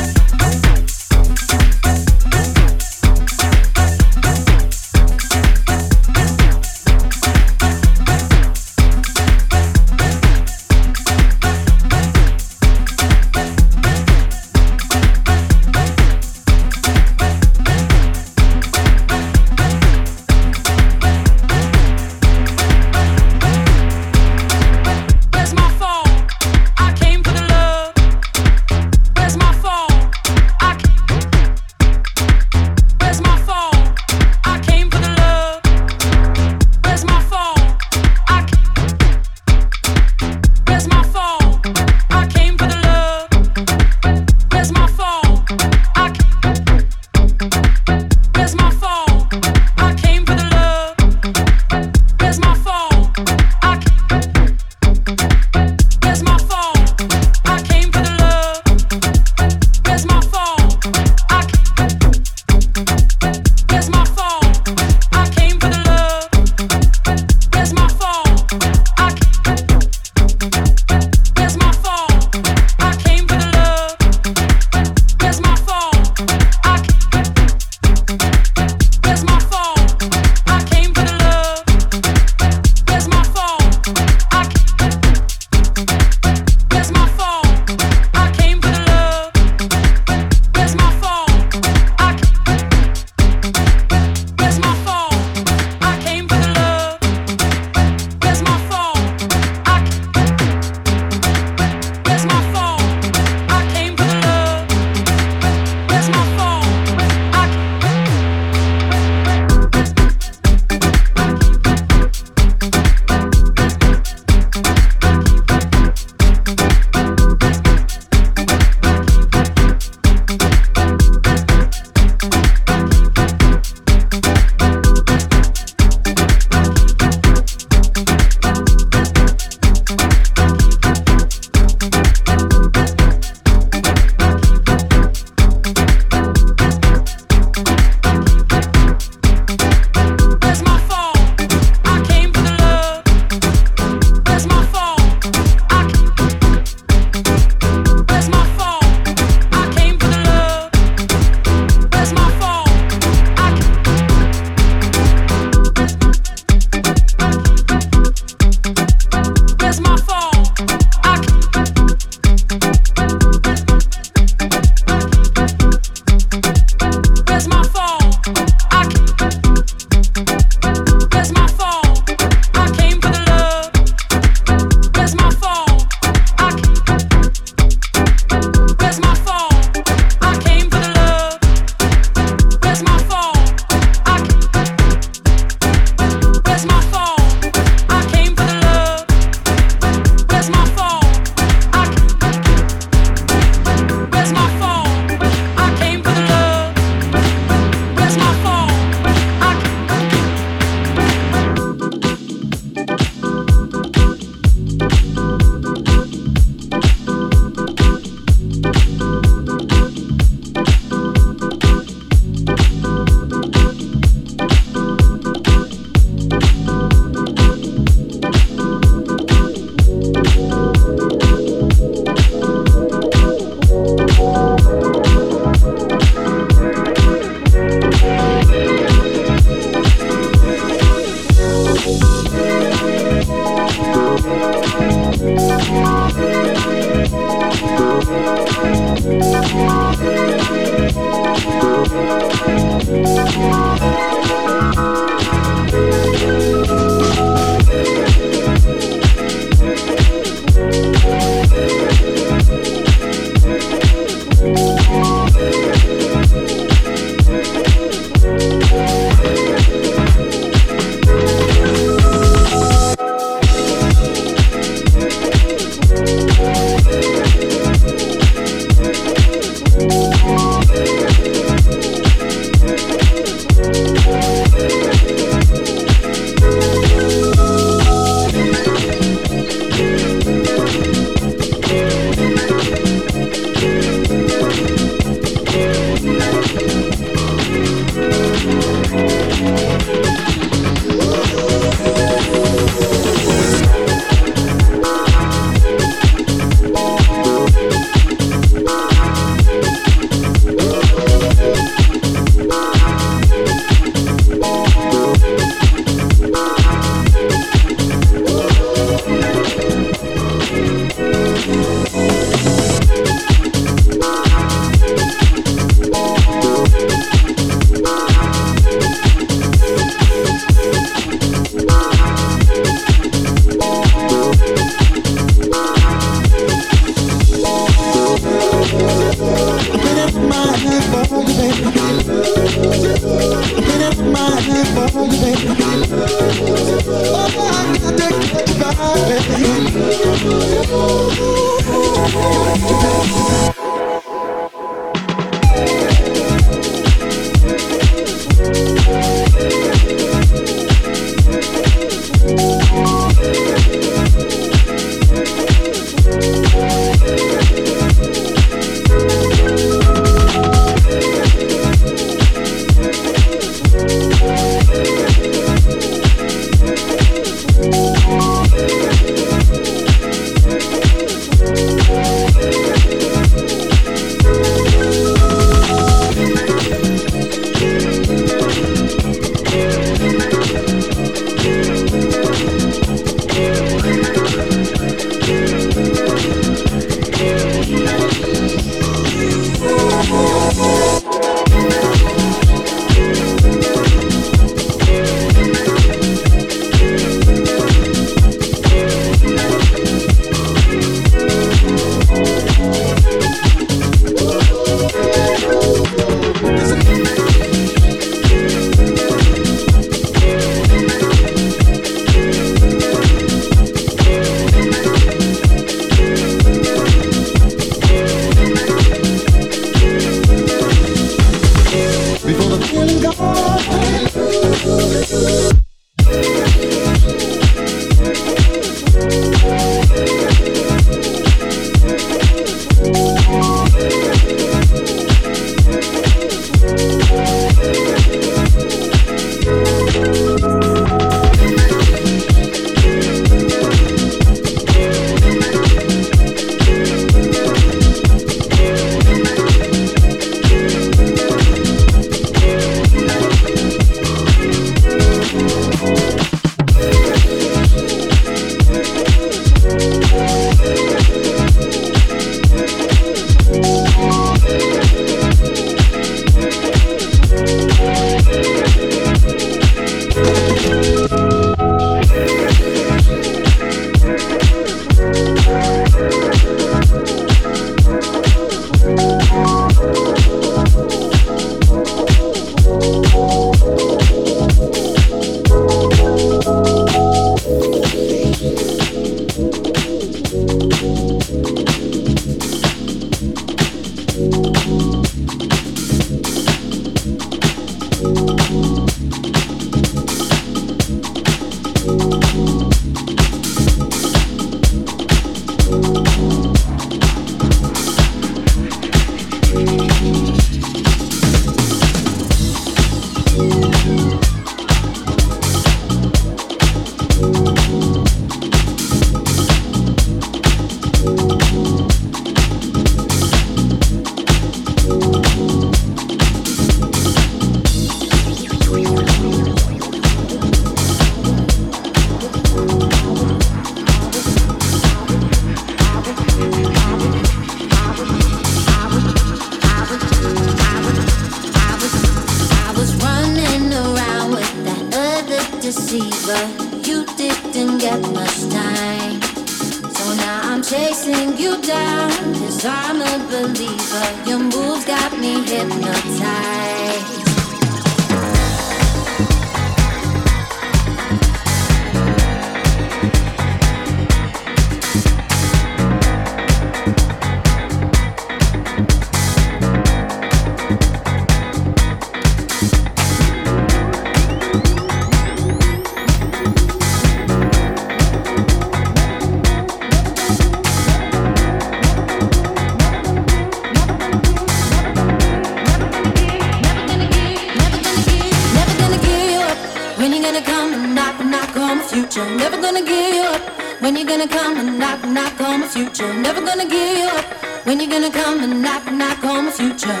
gonna 594.16 594.28
come 594.28 594.56
and 594.58 594.78
knock, 594.78 595.02
knock 595.06 595.40
on 595.40 595.60
my 595.62 595.66
future. 595.66 596.12
Never 596.14 596.40
gonna 596.40 596.68
give 596.68 597.08
up. 597.18 597.24
When 597.66 597.80
you 597.80 597.90
gonna 597.90 598.12
come 598.12 598.40
and 598.44 598.62
knock, 598.62 598.86
knock 598.92 599.24
on 599.24 599.46
my 599.46 599.50
future. 599.50 600.00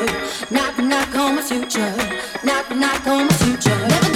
Knock, 0.52 0.78
knock 0.78 1.12
on 1.16 1.34
my 1.36 1.42
future. 1.42 1.92
Knock, 2.44 2.70
knock 2.70 3.04
on 3.08 3.26
my 3.26 3.32
future. 3.42 3.76
Never 3.88 4.13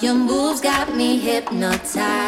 Your 0.00 0.14
moves 0.14 0.62
got 0.62 0.96
me 0.96 1.18
hypnotized. 1.18 2.27